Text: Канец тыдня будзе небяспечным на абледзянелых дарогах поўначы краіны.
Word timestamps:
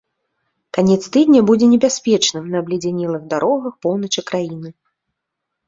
Канец 0.77 1.03
тыдня 1.15 1.41
будзе 1.49 1.65
небяспечным 1.73 2.49
на 2.55 2.63
абледзянелых 2.63 3.23
дарогах 3.37 3.79
поўначы 3.87 4.27
краіны. 4.33 4.69